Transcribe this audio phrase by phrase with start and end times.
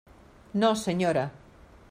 [0.63, 1.29] No, senyora.